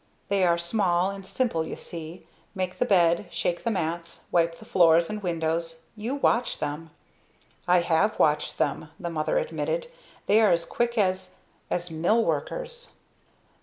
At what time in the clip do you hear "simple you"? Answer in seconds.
1.27-1.75